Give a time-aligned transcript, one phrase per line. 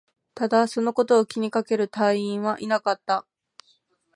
[0.33, 3.27] ただ、そのことを気にかける隊員はいなかった